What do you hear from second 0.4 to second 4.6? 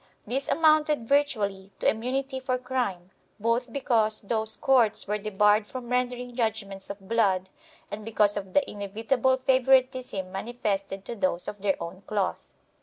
amounted virtually to immunity for crime, both because those